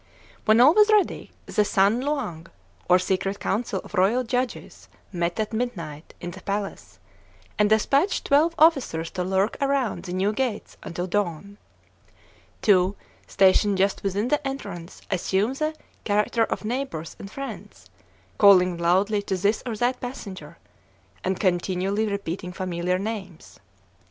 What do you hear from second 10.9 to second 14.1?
dawn. Two, stationed just